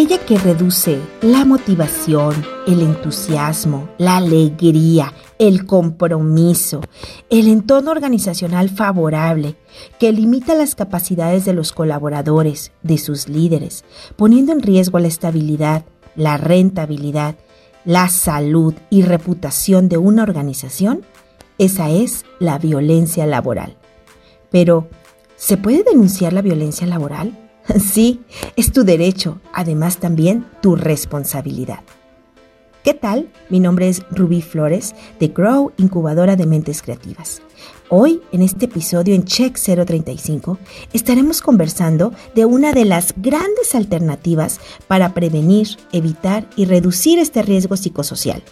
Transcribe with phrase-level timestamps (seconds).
[0.00, 2.34] aquella que reduce la motivación,
[2.66, 6.80] el entusiasmo, la alegría, el compromiso,
[7.28, 9.56] el entorno organizacional favorable,
[9.98, 13.84] que limita las capacidades de los colaboradores, de sus líderes,
[14.16, 15.84] poniendo en riesgo la estabilidad,
[16.16, 17.34] la rentabilidad,
[17.84, 21.02] la salud y reputación de una organización,
[21.58, 23.76] esa es la violencia laboral.
[24.50, 24.88] Pero,
[25.36, 27.39] ¿se puede denunciar la violencia laboral?
[27.80, 28.20] Sí,
[28.56, 31.80] es tu derecho, además también tu responsabilidad.
[32.82, 33.30] ¿Qué tal?
[33.50, 37.42] Mi nombre es Rubí Flores de Grow, incubadora de mentes creativas.
[37.90, 40.58] Hoy, en este episodio en Check 035,
[40.94, 47.76] estaremos conversando de una de las grandes alternativas para prevenir, evitar y reducir este riesgo
[47.76, 48.42] psicosocial,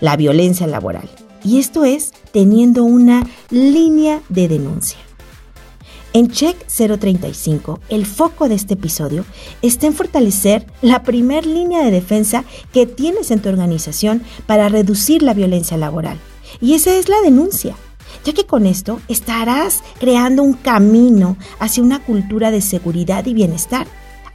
[0.00, 1.08] la violencia laboral.
[1.42, 4.98] Y esto es teniendo una línea de denuncia.
[6.12, 9.24] En Check 035, el foco de este episodio
[9.62, 15.22] está en fortalecer la primer línea de defensa que tienes en tu organización para reducir
[15.22, 16.18] la violencia laboral.
[16.60, 17.76] Y esa es la denuncia,
[18.24, 23.86] ya que con esto estarás creando un camino hacia una cultura de seguridad y bienestar.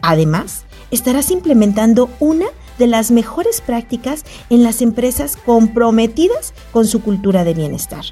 [0.02, 2.46] Además, estarás implementando una
[2.80, 8.06] de las mejores prácticas en las empresas comprometidas con su cultura de bienestar.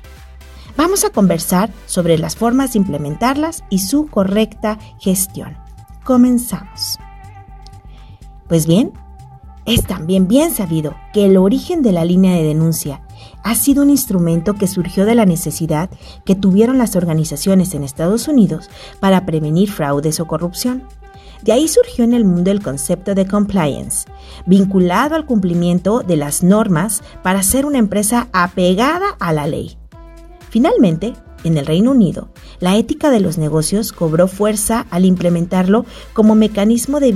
[0.76, 5.56] Vamos a conversar sobre las formas de implementarlas y su correcta gestión.
[6.04, 6.98] Comenzamos.
[8.48, 8.92] Pues bien,
[9.66, 13.02] es también bien sabido que el origen de la línea de denuncia
[13.44, 15.90] ha sido un instrumento que surgió de la necesidad
[16.26, 20.84] que tuvieron las organizaciones en Estados Unidos para prevenir fraudes o corrupción.
[21.44, 24.08] De ahí surgió en el mundo el concepto de compliance,
[24.46, 29.78] vinculado al cumplimiento de las normas para ser una empresa apegada a la ley.
[30.54, 35.84] Finalmente, en el Reino Unido, la ética de los negocios cobró fuerza al implementarlo
[36.14, 37.10] como mecanismo de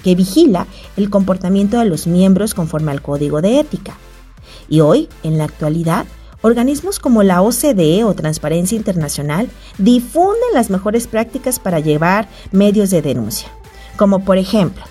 [0.00, 3.98] que vigila el comportamiento de los miembros conforme al código de ética.
[4.68, 6.06] Y hoy, en la actualidad,
[6.40, 13.02] organismos como la OCDE o Transparencia Internacional difunden las mejores prácticas para llevar medios de
[13.02, 13.48] denuncia,
[13.96, 14.84] como por ejemplo,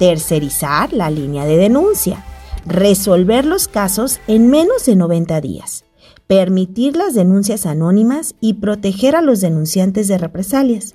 [0.00, 2.24] tercerizar la línea de denuncia,
[2.66, 5.84] resolver los casos en menos de 90 días,
[6.30, 10.94] permitir las denuncias anónimas y proteger a los denunciantes de represalias,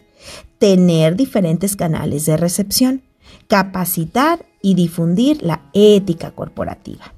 [0.59, 3.03] tener diferentes canales de recepción,
[3.49, 7.13] capacitar y difundir la ética corporativa.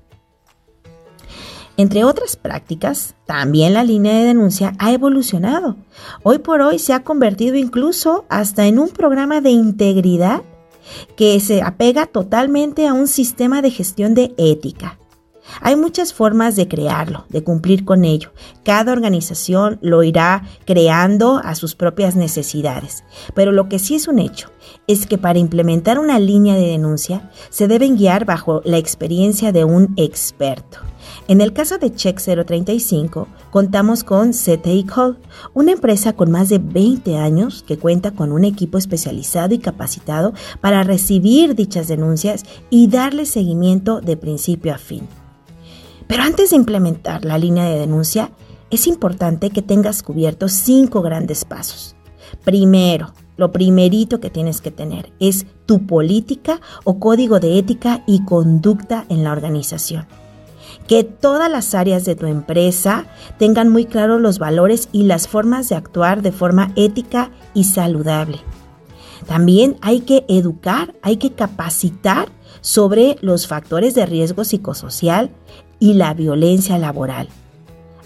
[1.78, 5.75] Entre otras prácticas, también la línea de denuncia ha evolucionado.
[6.23, 10.41] Hoy por hoy se ha convertido incluso hasta en un programa de integridad
[11.16, 14.97] que se apega totalmente a un sistema de gestión de ética.
[15.62, 18.31] Hay muchas formas de crearlo, de cumplir con ello.
[18.63, 23.03] Cada organización lo irá creando a sus propias necesidades.
[23.34, 24.50] Pero lo que sí es un hecho
[24.88, 29.63] es que para implementar una línea de denuncia se deben guiar bajo la experiencia de
[29.63, 30.80] un experto.
[31.28, 35.18] En el caso de Check 035, contamos con CTI Call,
[35.53, 40.34] una empresa con más de 20 años que cuenta con un equipo especializado y capacitado
[40.62, 45.08] para recibir dichas denuncias y darle seguimiento de principio a fin.
[46.07, 48.31] Pero antes de implementar la línea de denuncia,
[48.69, 51.95] es importante que tengas cubiertos cinco grandes pasos.
[52.44, 58.25] Primero, lo primerito que tienes que tener es tu política o código de ética y
[58.25, 60.07] conducta en la organización.
[60.88, 63.06] Que todas las áreas de tu empresa
[63.38, 68.40] tengan muy claros los valores y las formas de actuar de forma ética y saludable.
[69.28, 72.29] También hay que educar, hay que capacitar
[72.62, 75.31] sobre los factores de riesgo psicosocial
[75.80, 77.30] y la violencia laboral,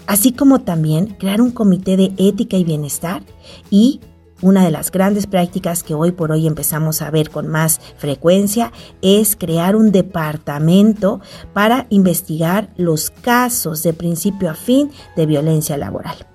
[0.06, 3.22] así como también crear un comité de ética y bienestar
[3.70, 4.00] y
[4.42, 8.72] una de las grandes prácticas que hoy por hoy empezamos a ver con más frecuencia
[9.00, 11.20] es crear un departamento
[11.52, 16.31] para investigar los casos de principio a fin de violencia laboral.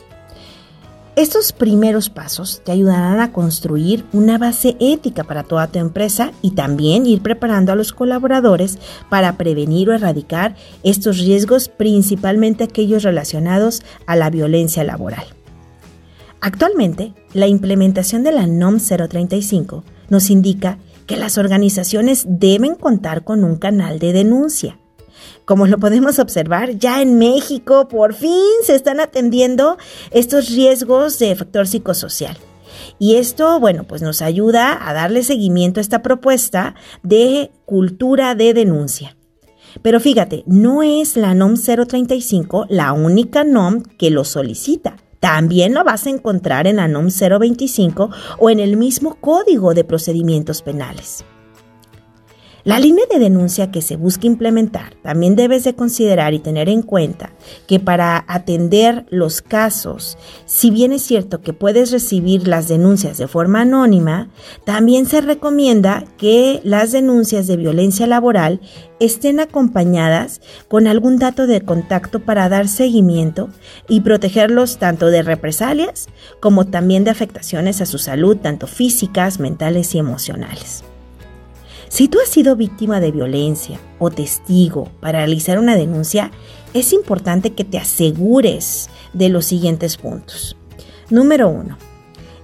[1.17, 6.51] Estos primeros pasos te ayudarán a construir una base ética para toda tu empresa y
[6.51, 8.77] también ir preparando a los colaboradores
[9.09, 15.25] para prevenir o erradicar estos riesgos, principalmente aquellos relacionados a la violencia laboral.
[16.39, 20.77] Actualmente, la implementación de la NOM 035 nos indica
[21.07, 24.77] que las organizaciones deben contar con un canal de denuncia
[25.45, 29.77] como lo podemos observar, ya en México por fin se están atendiendo
[30.11, 32.37] estos riesgos de factor psicosocial.
[32.99, 38.53] Y esto, bueno, pues nos ayuda a darle seguimiento a esta propuesta de cultura de
[38.53, 39.17] denuncia.
[39.81, 44.97] Pero fíjate, no es la NOM 035 la única NOM que lo solicita.
[45.19, 48.09] También lo vas a encontrar en la NOM 025
[48.39, 51.25] o en el mismo Código de Procedimientos Penales.
[52.67, 56.81] La línea de denuncia que se busca implementar también debes de considerar y tener en
[56.81, 57.29] cuenta
[57.65, 63.29] que para atender los casos, si bien es cierto que puedes recibir las denuncias de
[63.29, 64.27] forma anónima,
[64.65, 68.59] también se recomienda que las denuncias de violencia laboral
[68.99, 73.47] estén acompañadas con algún dato de contacto para dar seguimiento
[73.87, 76.07] y protegerlos tanto de represalias
[76.41, 80.83] como también de afectaciones a su salud, tanto físicas, mentales y emocionales.
[81.89, 86.31] Si tú has sido víctima de violencia o testigo para realizar una denuncia,
[86.73, 90.57] es importante que te asegures de los siguientes puntos.
[91.09, 91.77] Número uno,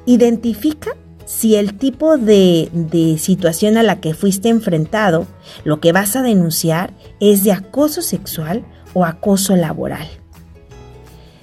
[0.06, 0.95] identifica
[1.25, 5.28] si el tipo de, de, situación a la que fuiste enfrentado,
[5.63, 10.07] lo que vas a denunciar es de acoso sexual o acoso laboral.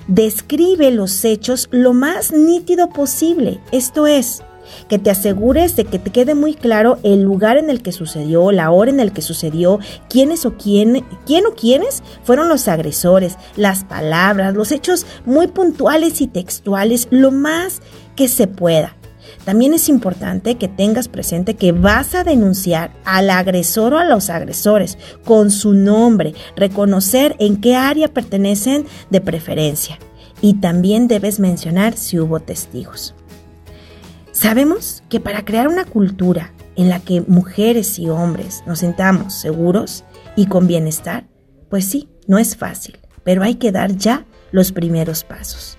[0.07, 4.43] Describe los hechos lo más nítido posible, esto es,
[4.89, 8.53] que te asegures de que te quede muy claro el lugar en el que sucedió,
[8.53, 9.79] la hora en el que sucedió,
[10.09, 16.21] quiénes o quién, quién o quiénes fueron los agresores, las palabras, los hechos muy puntuales
[16.21, 17.81] y textuales, lo más
[18.17, 18.97] que se pueda.
[19.45, 24.29] También es importante que tengas presente que vas a denunciar al agresor o a los
[24.29, 29.99] agresores con su nombre, reconocer en qué área pertenecen de preferencia
[30.43, 33.15] y también debes mencionar si hubo testigos.
[34.33, 40.05] Sabemos que para crear una cultura en la que mujeres y hombres nos sentamos seguros
[40.37, 41.27] y con bienestar,
[41.69, 45.79] pues sí, no es fácil, pero hay que dar ya los primeros pasos.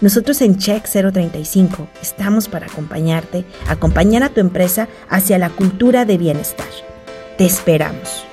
[0.00, 6.18] Nosotros en Check 035 estamos para acompañarte, acompañar a tu empresa hacia la cultura de
[6.18, 6.66] bienestar.
[7.38, 8.31] Te esperamos.